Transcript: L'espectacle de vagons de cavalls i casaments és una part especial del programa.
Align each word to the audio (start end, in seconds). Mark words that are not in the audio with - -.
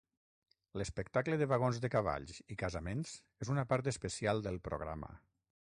L'espectacle 0.81 1.37
de 1.41 1.47
vagons 1.51 1.81
de 1.83 1.91
cavalls 1.97 2.41
i 2.55 2.59
casaments 2.65 3.13
és 3.47 3.53
una 3.57 3.69
part 3.75 3.93
especial 3.95 4.45
del 4.49 4.61
programa. 4.71 5.17